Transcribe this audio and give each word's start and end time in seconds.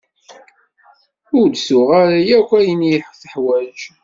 Ur 1.37 1.47
d-tuɣ 1.49 1.89
ara 2.03 2.19
akk 2.37 2.49
ayen 2.59 2.81
i 2.93 2.95
teḥwaj. 3.19 3.79